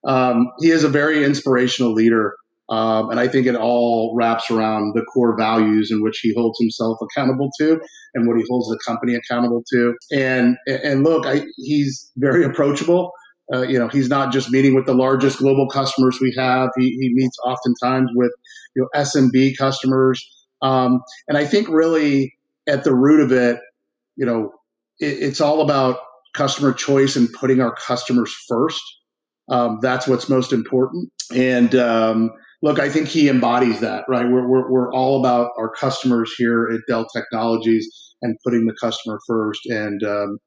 [0.04, 2.34] Um, he is a very inspirational leader.
[2.70, 6.56] Um, and I think it all wraps around the core values in which he holds
[6.60, 7.80] himself accountable to
[8.14, 9.94] and what he holds the company accountable to.
[10.12, 13.12] And, and look, I, he's very approachable.
[13.52, 16.68] Uh, you know, he's not just meeting with the largest global customers we have.
[16.78, 18.30] He, he meets oftentimes with,
[18.76, 20.24] you know, SMB customers.
[20.62, 22.34] Um, and I think really
[22.68, 23.58] at the root of it,
[24.14, 24.52] you know,
[25.00, 25.98] it, it's all about
[26.34, 28.80] customer choice and putting our customers first.
[29.48, 31.10] Um, that's what's most important.
[31.34, 32.30] And um,
[32.62, 34.26] look, I think he embodies that, right?
[34.26, 37.88] We're, we're, we're all about our customers here at Dell Technologies
[38.22, 39.60] and putting the customer first.
[39.66, 40.38] And um,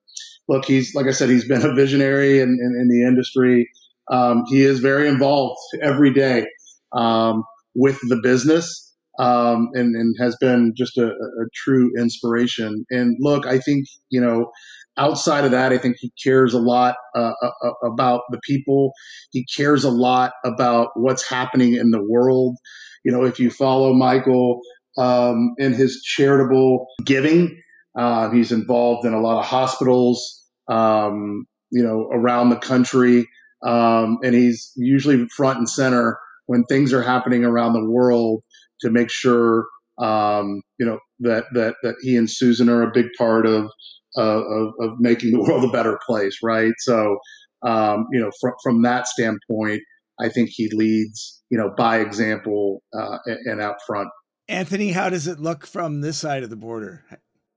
[0.47, 3.69] look, he's, like I said, he's been a visionary in, in, in the industry.
[4.11, 6.45] Um, he is very involved every day
[6.91, 7.43] um,
[7.75, 8.91] with the business.
[9.19, 12.83] Um, and, and has been just a, a true inspiration.
[12.89, 14.49] And look, I think, you know,
[14.97, 18.91] outside of that, I think he cares a lot uh, uh, uh, about the people.
[19.31, 22.57] He cares a lot about what's happening in the world.
[23.03, 24.61] You know, if you follow Michael
[24.97, 27.59] um, in his charitable giving,
[27.97, 33.27] uh, he's involved in a lot of hospitals, um, you know, around the country.
[33.65, 38.43] Um, and he's usually front and center when things are happening around the world
[38.81, 39.65] to make sure
[39.99, 43.69] um, you know that that that he and Susan are a big part of
[44.17, 46.73] uh, of, of, making the world a better place, right?
[46.79, 47.17] So,
[47.63, 49.81] um, you know, from from that standpoint,
[50.19, 54.09] I think he leads, you know, by example uh, and out front.
[54.47, 57.05] Anthony, how does it look from this side of the border?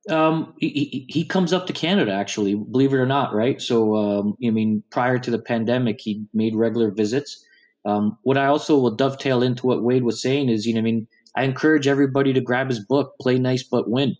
[0.08, 3.60] Um, he, he comes up to Canada, actually, believe it or not, right?
[3.60, 7.44] So, um, I mean, prior to the pandemic, he made regular visits.
[7.84, 10.82] Um, what I also will dovetail into what Wade was saying is, you know, I
[10.82, 14.16] mean, I encourage everybody to grab his book, Play Nice But Win.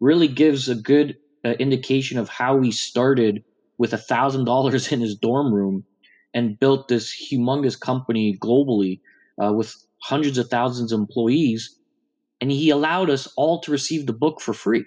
[0.00, 3.44] Really gives a good uh, indication of how he started
[3.78, 5.84] with a thousand dollars in his dorm room
[6.34, 9.00] and built this humongous company globally
[9.42, 11.78] uh, with hundreds of thousands of employees.
[12.40, 14.84] And he allowed us all to receive the book for free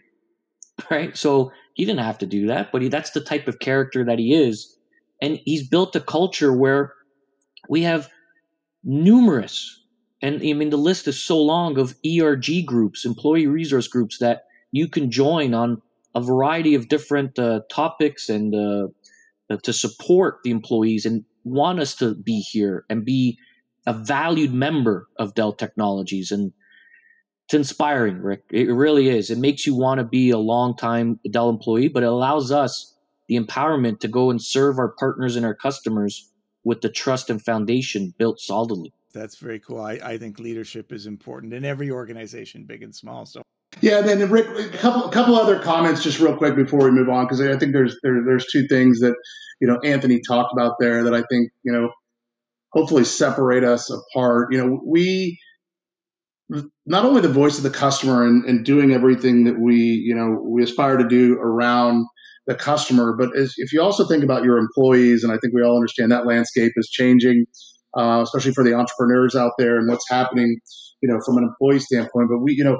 [0.91, 1.15] right?
[1.17, 4.19] So he didn't have to do that but he, that's the type of character that
[4.19, 4.77] he is.
[5.21, 6.93] And he's built a culture where
[7.69, 8.09] we have
[8.83, 9.83] numerous
[10.21, 14.45] and i mean the list is so long of erg groups employee resource groups that
[14.71, 15.81] you can join on
[16.13, 18.87] a variety of different uh, topics and uh,
[19.63, 23.37] to support the employees and want us to be here and be
[23.85, 26.31] a valued member of Dell Technologies.
[26.31, 26.53] And
[27.45, 28.43] it's inspiring, Rick.
[28.51, 29.29] It really is.
[29.29, 32.95] It makes you want to be a long time Dell employee, but it allows us
[33.27, 36.29] the empowerment to go and serve our partners and our customers
[36.63, 38.93] with the trust and foundation built solidly.
[39.13, 39.81] That's very cool.
[39.81, 43.25] I, I think leadership is important in every organization, big and small.
[43.25, 43.41] So
[43.79, 46.91] yeah, and then Rick, a couple, a couple other comments just real quick before we
[46.91, 49.15] move on, because I think there's there, there's two things that
[49.61, 51.89] you know Anthony talked about there that I think you know
[52.73, 54.51] hopefully separate us apart.
[54.51, 55.39] You know, we
[56.85, 60.37] not only the voice of the customer and, and doing everything that we you know
[60.43, 62.05] we aspire to do around
[62.47, 65.63] the customer, but as, if you also think about your employees, and I think we
[65.63, 67.45] all understand that landscape is changing,
[67.97, 70.59] uh, especially for the entrepreneurs out there and what's happening,
[71.01, 72.29] you know, from an employee standpoint.
[72.29, 72.77] But we, you know,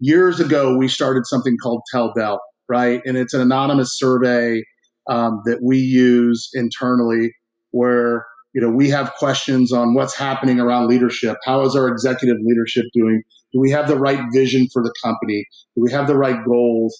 [0.00, 3.00] years ago, we started something called Tell Dell, right?
[3.04, 4.62] And it's an anonymous survey
[5.08, 7.32] um, that we use internally
[7.70, 11.36] where you know we have questions on what's happening around leadership.
[11.44, 13.22] How is our executive leadership doing?
[13.52, 15.44] Do we have the right vision for the company?
[15.76, 16.98] Do we have the right goals?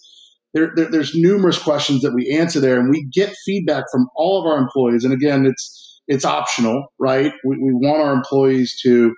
[0.53, 4.41] There, there, there's numerous questions that we answer there and we get feedback from all
[4.41, 5.05] of our employees.
[5.05, 7.33] And again it's it's optional right?
[7.45, 9.15] We, we want our employees to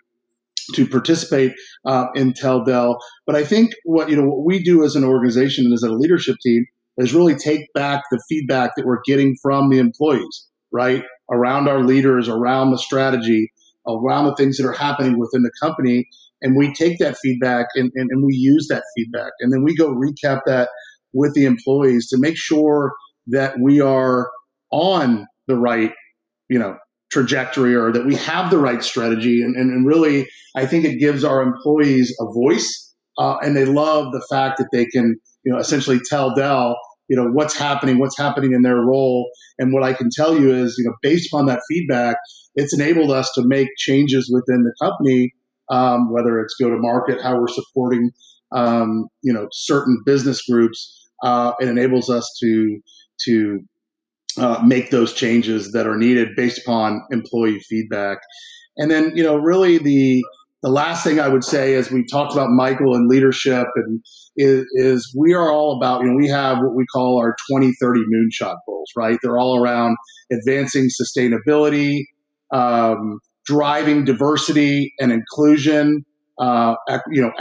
[0.75, 1.53] to participate
[1.87, 2.99] uh, in Dell.
[3.27, 5.91] But I think what you know what we do as an organization and as a
[5.91, 6.65] leadership team
[6.99, 11.83] is really take back the feedback that we're getting from the employees, right, around our
[11.83, 13.51] leaders, around the strategy,
[13.89, 16.07] around the things that are happening within the company,
[16.43, 19.33] and we take that feedback and, and, and we use that feedback.
[19.41, 20.69] And then we go recap that
[21.13, 22.93] with the employees to make sure
[23.29, 24.31] that we are
[24.71, 25.93] on the right,
[26.49, 26.77] you know,
[27.13, 29.43] trajectory or that we have the right strategy.
[29.43, 32.95] And, and, and really, I think it gives our employees a voice.
[33.19, 36.77] Uh, and they love the fact that they can, you know, essentially tell Dell,
[37.09, 39.31] you know, what's happening, what's happening in their role.
[39.59, 42.17] And what I can tell you is, you know, based upon that feedback,
[42.55, 45.33] it's enabled us to make changes within the company,
[45.71, 48.11] um, whether it's go to market, how we're supporting,
[48.55, 51.11] um, you know, certain business groups.
[51.23, 52.81] Uh, it enables us to
[53.25, 53.61] to
[54.39, 58.19] uh, make those changes that are needed based upon employee feedback.
[58.77, 60.23] And then, you know, really the
[60.63, 64.01] the last thing I would say is we talked about Michael and leadership and
[64.37, 68.01] is, is, we are all about, you know, we have what we call our 2030
[68.01, 69.19] moonshot goals, right?
[69.23, 69.97] They're all around
[70.31, 72.05] advancing sustainability,
[72.53, 76.05] um, driving diversity and inclusion,
[76.39, 76.77] uh,
[77.11, 77.33] you know,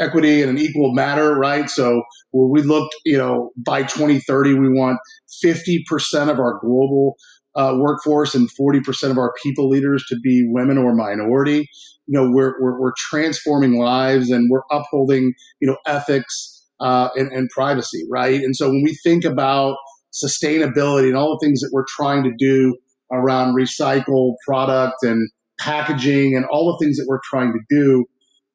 [0.00, 1.68] equity in an equal matter, right?
[1.68, 4.98] So where we look, you know, by 2030, we want
[5.44, 5.82] 50%
[6.30, 7.16] of our global
[7.56, 11.68] uh, workforce and 40% of our people leaders to be women or minority.
[12.06, 17.32] You know, we're, we're, we're transforming lives and we're upholding, you know, ethics uh, and,
[17.32, 18.40] and privacy, right?
[18.40, 19.76] And so when we think about
[20.12, 22.76] sustainability and all the things that we're trying to do
[23.12, 28.04] around recycled product and packaging and all the things that we're trying to do,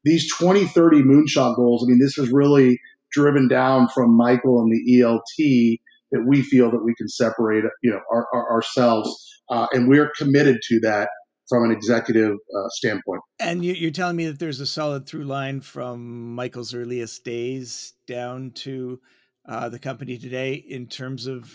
[0.03, 2.79] these 2030 moonshot goals, I mean, this was really
[3.11, 5.79] driven down from Michael and the ELT
[6.11, 9.09] that we feel that we can separate, you know, our, our, ourselves,
[9.49, 11.09] uh, and we're committed to that
[11.49, 13.21] from an executive uh, standpoint.
[13.39, 17.93] And you, are telling me that there's a solid through line from Michael's earliest days
[18.07, 18.99] down to
[19.47, 21.53] uh, the company today in terms of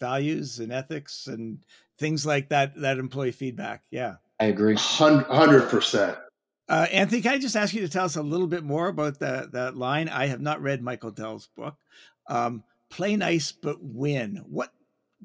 [0.00, 1.58] values and ethics and
[1.98, 2.80] things like that.
[2.80, 3.82] That employee feedback.
[3.90, 4.76] Yeah, I agree.
[4.76, 6.16] Hundred percent.
[6.68, 9.18] Uh, Anthony, can I just ask you to tell us a little bit more about
[9.18, 10.08] that that line?
[10.08, 11.76] I have not read Michael Dell's book.
[12.28, 14.44] Um, Play nice but win.
[14.46, 14.70] What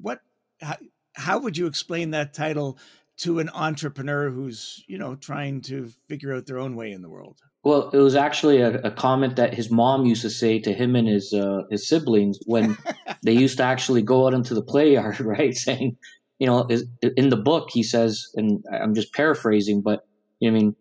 [0.00, 0.20] what
[0.62, 0.76] how,
[1.14, 2.78] how would you explain that title
[3.18, 7.10] to an entrepreneur who's you know trying to figure out their own way in the
[7.10, 7.42] world?
[7.64, 10.96] Well, it was actually a, a comment that his mom used to say to him
[10.96, 12.78] and his uh, his siblings when
[13.22, 15.54] they used to actually go out into the play yard, right?
[15.54, 15.98] Saying,
[16.38, 16.66] you know,
[17.18, 20.06] in the book he says, and I'm just paraphrasing, but
[20.40, 20.76] you know, I mean,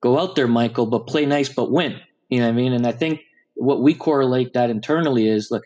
[0.00, 2.00] go out there, Michael, but play nice, but win.
[2.28, 2.72] You know what I mean?
[2.72, 3.20] And I think
[3.54, 5.64] what we correlate that internally is look,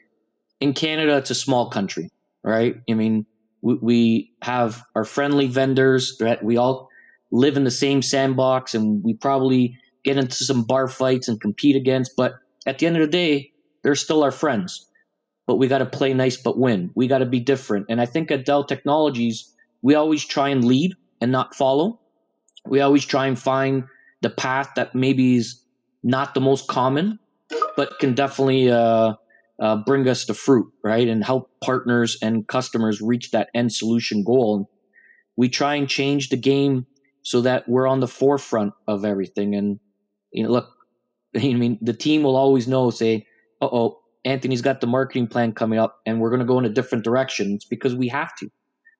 [0.60, 2.10] in Canada, it's a small country,
[2.42, 2.76] right?
[2.88, 3.26] I mean,
[3.62, 6.88] we, we have our friendly vendors that we all
[7.30, 11.76] live in the same sandbox and we probably get into some bar fights and compete
[11.76, 12.12] against.
[12.16, 12.34] But
[12.66, 14.88] at the end of the day, they're still our friends.
[15.46, 16.90] But we got to play nice but win.
[16.94, 17.86] We got to be different.
[17.90, 22.00] And I think at Dell Technologies, we always try and lead and not follow.
[22.66, 23.84] We always try and find
[24.24, 25.62] the path that maybe is
[26.02, 27.18] not the most common,
[27.76, 29.12] but can definitely uh,
[29.60, 31.06] uh, bring us to fruit, right?
[31.06, 34.70] And help partners and customers reach that end solution goal.
[35.36, 36.86] we try and change the game
[37.20, 39.54] so that we're on the forefront of everything.
[39.54, 39.78] And
[40.32, 40.70] you know, look,
[41.36, 43.26] I mean, the team will always know, say,
[43.60, 46.64] "Uh oh, Anthony's got the marketing plan coming up, and we're going to go in
[46.64, 48.48] a different direction." It's because we have to.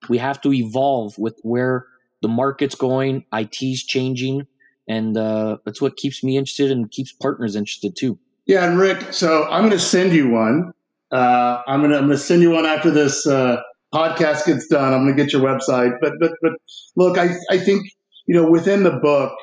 [0.07, 1.87] We have to evolve with where
[2.21, 3.25] the market's going.
[3.33, 4.45] IT's changing
[4.87, 8.19] and uh, that's what keeps me interested and keeps partners interested too.
[8.45, 10.71] Yeah, and Rick, so I'm going to send you one.
[11.11, 13.57] Uh, I'm going to I'm going to send you one after this uh,
[13.93, 14.93] podcast gets done.
[14.93, 16.51] I'm going to get your website, but but but
[16.95, 17.87] look, I I think
[18.27, 19.33] you know within the book,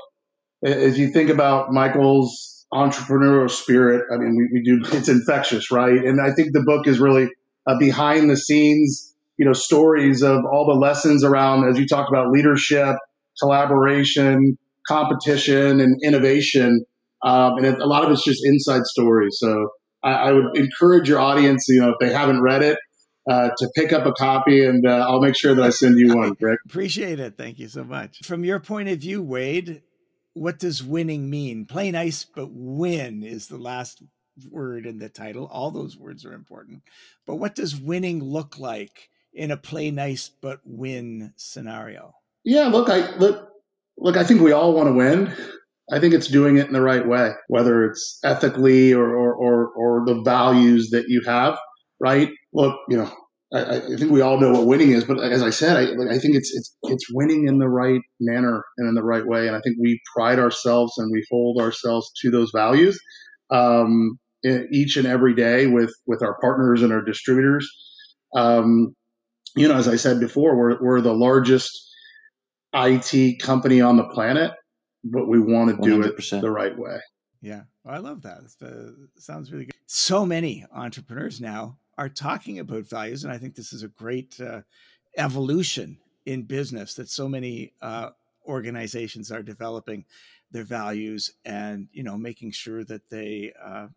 [0.64, 5.98] as you think about Michael's entrepreneurial spirit, I mean, we, we do it's infectious, right?
[6.04, 7.28] And I think the book is really
[7.66, 12.08] uh, behind the scenes, you know, stories of all the lessons around, as you talk
[12.08, 12.96] about leadership,
[13.40, 16.84] collaboration, competition and innovation.
[17.22, 19.36] Um, and a lot of it's just inside stories.
[19.38, 19.68] So
[20.02, 22.78] I, I, would encourage your audience, you know, if they haven't read it,
[23.30, 26.16] uh, to pick up a copy, and uh, I'll make sure that I send you
[26.16, 26.58] one, Rick.
[26.66, 27.36] Appreciate it.
[27.36, 28.18] Thank you so much.
[28.24, 29.82] From your point of view, Wade,
[30.34, 31.66] what does winning mean?
[31.66, 34.02] Play nice, but win is the last
[34.50, 35.46] word in the title.
[35.46, 36.82] All those words are important.
[37.26, 42.14] But what does winning look like in a play nice but win scenario?
[42.44, 43.51] Yeah, look, I look
[44.02, 45.32] Look, I think we all want to win.
[45.92, 49.68] I think it's doing it in the right way, whether it's ethically or, or, or,
[49.68, 51.56] or the values that you have,
[52.00, 52.28] right?
[52.52, 53.12] Look, you know,
[53.54, 56.18] I, I, think we all know what winning is, but as I said, I, I
[56.18, 59.46] think it's, it's, it's winning in the right manner and in the right way.
[59.46, 62.98] And I think we pride ourselves and we hold ourselves to those values
[63.50, 64.18] um,
[64.72, 67.68] each and every day with, with our partners and our distributors.
[68.34, 68.96] Um,
[69.54, 71.91] you know, as I said before, we're, we're the largest
[72.74, 74.52] IT company on the planet.
[75.04, 76.38] but we want to do 100%.
[76.38, 76.98] it the right way.
[77.40, 78.42] Yeah, I love that.
[78.62, 79.74] Uh, sounds really good.
[79.86, 84.40] So many entrepreneurs now are talking about values, and I think this is a great
[84.40, 84.62] uh,
[85.16, 88.10] evolution in business that so many uh,
[88.46, 90.04] organizations are developing
[90.52, 93.88] their values and you know making sure that they uh,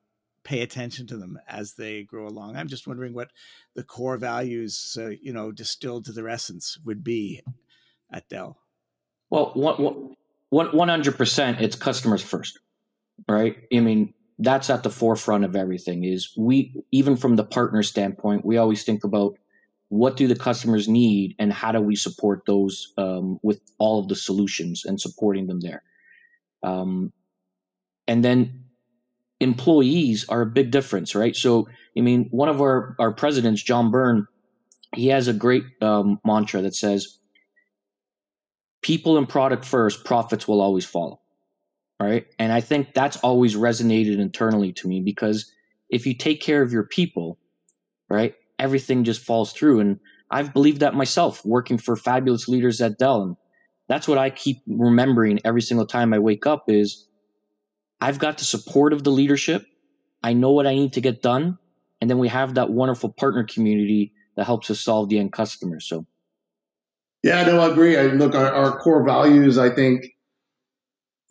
[0.43, 2.55] pay attention to them as they grow along.
[2.55, 3.31] I'm just wondering what
[3.73, 7.41] the core values, uh, you know, distilled to their essence would be
[8.11, 8.57] at Dell.
[9.35, 10.15] Well,
[10.49, 12.57] one hundred percent, it's customers first,
[13.27, 13.57] right?
[13.73, 16.05] I mean, that's at the forefront of everything.
[16.05, 19.37] Is we even from the partner standpoint, we always think about
[19.89, 24.07] what do the customers need and how do we support those um, with all of
[24.07, 25.83] the solutions and supporting them there.
[26.63, 27.13] Um,
[28.07, 28.65] and then
[29.39, 31.35] employees are a big difference, right?
[31.35, 31.67] So,
[31.97, 34.27] I mean, one of our, our presidents, John Byrne,
[34.95, 37.19] he has a great um, mantra that says,
[38.85, 41.19] people and product first, profits will always follow.
[41.99, 42.27] Right.
[42.37, 45.51] And I think that's always resonated internally to me because
[45.89, 47.39] if you take care of your people,
[48.11, 49.79] right, everything just falls through.
[49.79, 53.23] And I've believed that myself working for fabulous leaders at Dell.
[53.23, 53.37] And
[53.89, 57.07] that's what I keep remembering every single time I wake up is
[57.99, 59.65] I've got the support of the leadership.
[60.21, 61.57] I know what I need to get done.
[62.01, 65.79] And then we have that wonderful partner community that helps us solve the end customer.
[65.79, 66.05] So,
[67.25, 67.97] yeah, no, I agree.
[67.97, 70.05] I look, our, our core values, I think,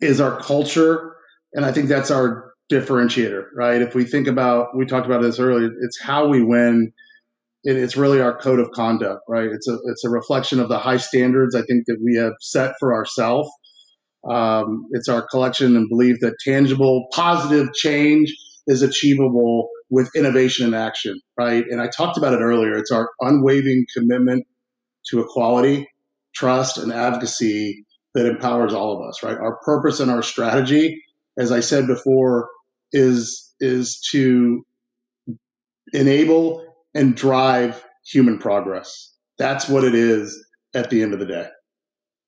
[0.01, 1.15] is our culture.
[1.53, 3.81] And I think that's our differentiator, right?
[3.81, 6.91] If we think about, we talked about this earlier, it's how we win.
[7.63, 9.49] it's really our code of conduct, right?
[9.49, 12.73] It's a, it's a reflection of the high standards I think that we have set
[12.79, 13.49] for ourselves
[14.29, 18.33] um, it's our collection and belief that tangible, positive change
[18.67, 21.63] is achievable with innovation and action, right?
[21.69, 22.75] And I talked about it earlier.
[22.75, 24.45] It's our unwavering commitment
[25.09, 25.87] to equality,
[26.33, 29.37] trust, and advocacy that empowers all of us, right?
[29.37, 31.01] Our purpose and our strategy,
[31.37, 32.49] as I said before,
[32.91, 34.65] is is to
[35.93, 39.13] enable and drive human progress.
[39.37, 41.47] That's what it is at the end of the day.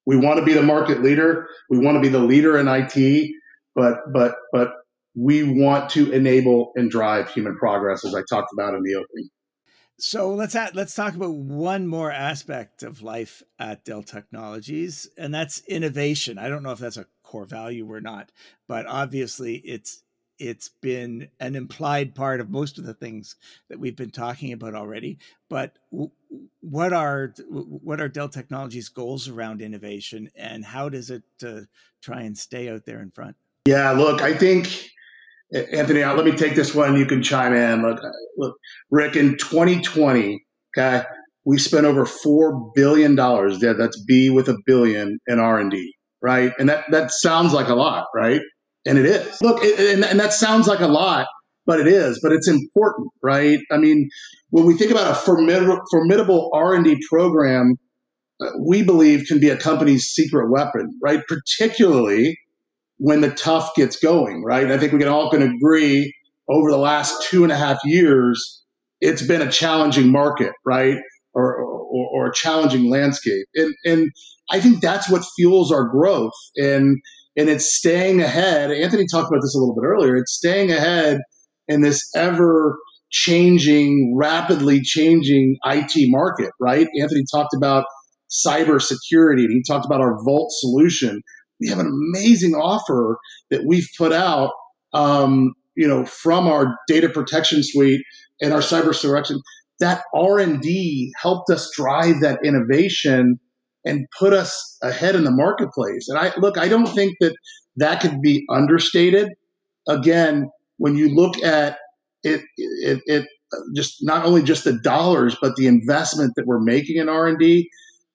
[0.06, 1.48] We want to be the market leader.
[1.70, 3.32] We want to be the leader in IT,
[3.76, 4.72] but but but
[5.16, 9.30] we want to enable and drive human progress, as I talked about in the opening.
[10.00, 15.64] So let's let's talk about one more aspect of life at Dell Technologies, and that's
[15.68, 16.38] innovation.
[16.38, 18.32] I don't know if that's a core value or not,
[18.68, 20.04] but obviously it's
[20.38, 23.38] it's been an implied part of most of the things
[23.70, 25.18] that we've been talking about already.
[25.50, 25.80] But
[26.62, 31.62] what are what are Dell Technologies' goals around innovation, and how does it uh,
[32.04, 33.36] try and stay out there in front?
[33.66, 34.92] Yeah, look, I think
[35.54, 36.98] Anthony, let me take this one.
[36.98, 37.82] You can chime in.
[37.82, 38.02] Look,
[38.38, 38.56] look,
[38.92, 40.44] Rick, in 2020,
[40.78, 41.04] okay,
[41.46, 43.62] we spent over four billion dollars.
[43.62, 46.54] Yeah, that's B with a billion in R and D, right?
[46.60, 48.42] And that that sounds like a lot, right?
[48.86, 49.42] And it is.
[49.42, 51.28] Look, it, and, and that sounds like a lot,
[51.66, 52.20] but it is.
[52.22, 53.60] But it's important, right?
[53.72, 54.10] I mean,
[54.50, 57.76] when we think about a formidable, formidable R&D program,
[58.42, 61.22] uh, we believe can be a company's secret weapon, right?
[61.28, 62.38] Particularly
[62.98, 64.72] when the tough gets going, right?
[64.72, 66.14] I think we can all can agree
[66.50, 68.64] over the last two and a half years,
[69.02, 70.98] it's been a challenging market, right?
[71.34, 73.46] Or, or, or a challenging landscape.
[73.54, 74.10] And, and
[74.50, 76.34] I think that's what fuels our growth.
[76.56, 76.98] And
[77.38, 78.72] and it's staying ahead.
[78.72, 80.16] Anthony talked about this a little bit earlier.
[80.16, 81.20] It's staying ahead
[81.68, 82.80] in this ever
[83.12, 86.88] changing, rapidly changing IT market, right?
[87.00, 87.86] Anthony talked about
[88.30, 91.22] cybersecurity and he talked about our Vault solution.
[91.60, 93.18] We have an amazing offer
[93.50, 94.52] that we've put out,
[94.94, 98.02] um, you know, from our data protection suite
[98.42, 99.42] and our cyber selection.
[99.80, 103.40] That R and D helped us drive that innovation
[103.86, 106.08] and put us ahead in the marketplace.
[106.10, 107.36] And I look, I don't think that
[107.78, 109.30] that could be understated.
[109.88, 111.78] Again, when you look at
[112.24, 113.26] it, it, it
[113.76, 117.40] just not only just the dollars, but the investment that we're making in R and
[117.40, 117.70] D,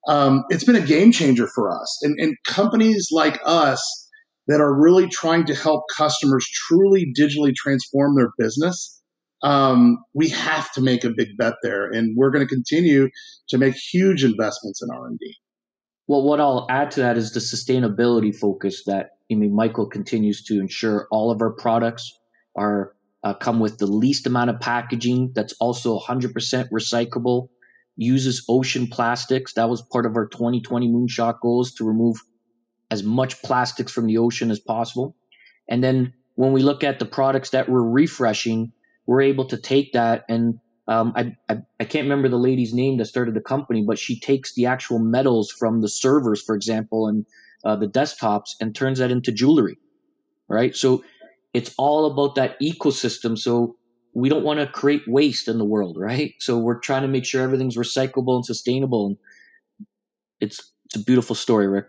[0.09, 2.01] um, it's been a game changer for us.
[2.03, 3.81] And, and companies like us
[4.49, 9.01] that are really trying to help customers truly digitally transform their business.
[9.43, 13.09] Um, we have to make a big bet there, and we're going to continue
[13.49, 15.35] to make huge investments in R and D.
[16.07, 20.45] Well, what I'll add to that is the sustainability focus that I mean Michael continues
[20.45, 22.13] to ensure all of our products
[22.57, 22.93] are
[23.25, 26.35] uh, come with the least amount of packaging that's also 100%
[26.73, 27.49] recyclable
[27.97, 32.17] uses ocean plastics that was part of our 2020 moonshot goals to remove
[32.91, 35.17] as much plastics from the ocean as possible
[35.69, 38.73] and then when we look at the products that we're refreshing
[39.07, 42.99] we're able to take that and um, I, I, I can't remember the lady's name
[42.99, 47.07] that started the company, but she takes the actual metals from the servers, for example,
[47.07, 47.25] and
[47.65, 49.79] uh, the desktops and turns that into jewelry,
[50.49, 50.75] right?
[50.75, 51.05] So
[51.55, 53.39] it's all about that ecosystem.
[53.39, 53.77] So
[54.15, 56.35] we don't want to create waste in the world, right?
[56.39, 59.07] So we're trying to make sure everything's recyclable and sustainable.
[59.07, 59.17] And
[60.41, 61.87] it's it's a beautiful story, Rick.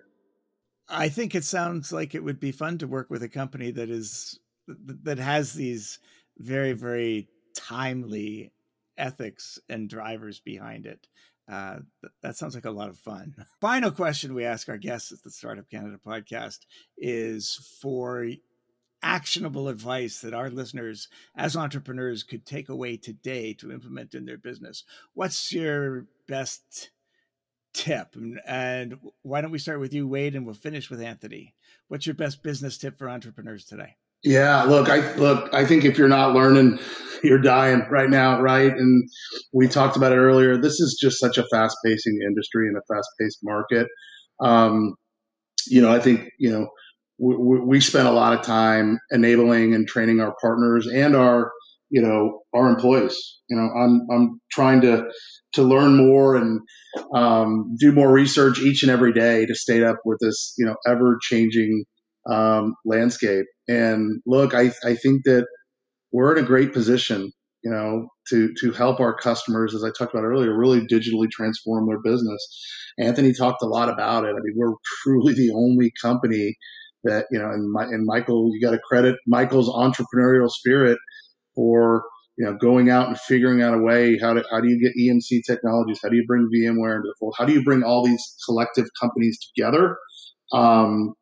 [0.87, 3.89] I think it sounds like it would be fun to work with a company that
[3.89, 5.99] is that has these
[6.37, 8.51] very very timely
[8.97, 11.07] ethics and drivers behind it.
[11.51, 11.79] Uh,
[12.21, 13.35] that sounds like a lot of fun.
[13.61, 16.59] Final question we ask our guests at the Startup Canada podcast
[16.97, 18.29] is for
[19.03, 24.37] actionable advice that our listeners, as entrepreneurs, could take away today to implement in their
[24.37, 24.83] business.
[25.13, 26.89] What's your best
[27.73, 28.15] tip?
[28.47, 31.53] And why don't we start with you, Wade, and we'll finish with Anthony.
[31.89, 33.97] What's your best business tip for entrepreneurs today?
[34.23, 36.79] Yeah, look, I look, I think if you're not learning,
[37.23, 38.71] you're dying right now, right?
[38.71, 39.09] And
[39.51, 40.55] we talked about it earlier.
[40.55, 43.87] This is just such a fast-pacing industry and a fast-paced market.
[44.39, 44.95] Um,
[45.67, 46.69] you know, I think you know
[47.19, 51.51] we, we spend a lot of time enabling and training our partners and our
[51.89, 53.15] you know our employees.
[53.49, 55.05] You know, I'm I'm trying to
[55.53, 56.59] to learn more and
[57.15, 60.75] um, do more research each and every day to stay up with this you know
[60.87, 61.85] ever changing
[62.29, 63.45] um, landscape.
[63.67, 65.45] And look, I, I think that
[66.11, 67.31] we're in a great position,
[67.63, 71.87] you know, to to help our customers, as I talked about earlier, really digitally transform
[71.87, 72.41] their business.
[72.99, 74.29] Anthony talked a lot about it.
[74.29, 76.55] I mean, we're truly the only company
[77.03, 80.97] that you know, and, and Michael, you got to credit Michael's entrepreneurial spirit
[81.55, 82.03] for
[82.37, 84.93] you know going out and figuring out a way how to how do you get
[84.99, 88.05] EMC technologies, how do you bring VMware into the fold, how do you bring all
[88.05, 89.97] these collective companies together
[90.53, 91.13] um,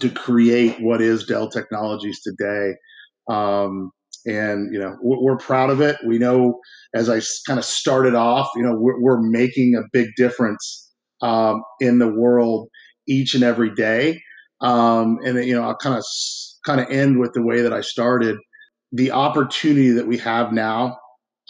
[0.00, 2.74] to create what is Dell Technologies today.
[3.28, 3.90] Um,
[4.26, 5.96] and you know we're proud of it.
[6.06, 6.58] We know
[6.94, 10.90] as I kind of started off, you know we're, we're making a big difference
[11.20, 12.68] um, in the world
[13.06, 14.20] each and every day.
[14.64, 16.04] Um, and you know I'll kind of
[16.64, 18.38] kind of end with the way that I started.
[18.92, 20.96] The opportunity that we have now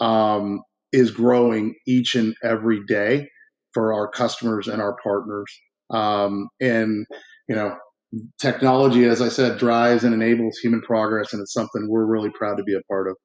[0.01, 0.61] um,
[0.91, 3.27] is growing each and every day
[3.73, 5.51] for our customers and our partners.
[5.89, 7.05] Um, and
[7.47, 7.75] you know
[8.39, 12.57] technology, as I said, drives and enables human progress, and it's something we're really proud
[12.57, 13.15] to be a part of.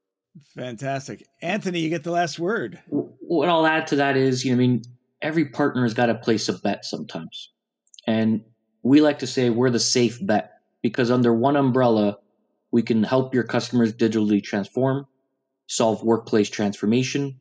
[0.55, 1.81] Fantastic, Anthony.
[1.81, 2.81] You get the last word.
[2.89, 4.83] What I'll add to that is, you know, I mean,
[5.21, 7.51] every partner has got to place a bet sometimes,
[8.07, 8.43] and
[8.83, 10.53] we like to say we're the safe bet
[10.83, 12.19] because under one umbrella,
[12.71, 15.07] we can help your customers digitally transform,
[15.67, 17.41] solve workplace transformation,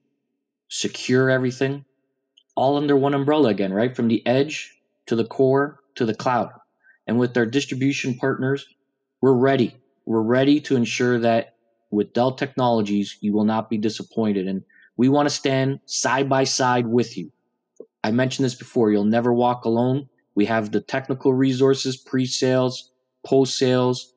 [0.69, 1.85] secure everything,
[2.55, 3.95] all under one umbrella again, right?
[3.95, 4.75] From the edge
[5.05, 6.49] to the core to the cloud.
[7.07, 8.65] And with our distribution partners,
[9.21, 9.75] we're ready.
[10.05, 11.55] We're ready to ensure that
[11.91, 14.47] with Dell Technologies, you will not be disappointed.
[14.47, 14.63] And
[14.97, 17.31] we want to stand side by side with you.
[18.03, 20.09] I mentioned this before, you'll never walk alone.
[20.39, 22.91] We have the technical resources, pre sales,
[23.25, 24.13] post sales,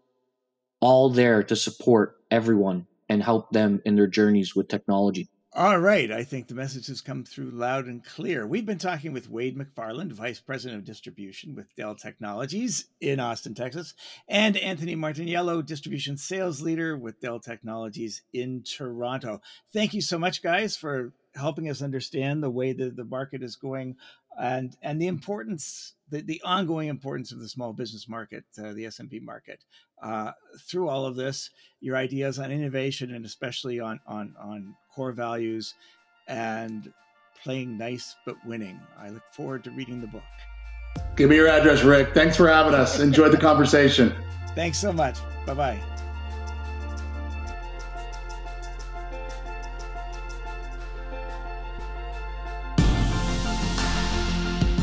[0.79, 5.29] all there to support everyone and help them in their journeys with technology.
[5.53, 6.13] All right.
[6.13, 8.47] I think the message has come through loud and clear.
[8.47, 13.57] We've been talking with Wade McFarland, Vice President of Distribution with Dell Technologies in Austin,
[13.57, 13.93] Texas,
[14.29, 19.41] and Anthony Martiniello, Distribution Sales Leader with Dell Technologies in Toronto.
[19.73, 23.57] Thank you so much, guys, for helping us understand the way that the market is
[23.57, 23.97] going
[24.39, 28.85] and and the importance the, the ongoing importance of the small business market uh, the
[28.85, 29.65] smb market
[30.03, 30.31] uh,
[30.69, 31.51] through all of this
[31.81, 35.75] your ideas on innovation and especially on on on core values
[36.29, 36.93] and
[37.43, 38.81] playing nice but winning.
[38.99, 40.23] I look forward to reading the book.
[41.17, 42.15] Give me your address rick.
[42.15, 43.01] Thanks for having us.
[43.01, 44.15] Enjoy the conversation.
[44.55, 45.19] Thanks so much.
[45.47, 45.92] Bye bye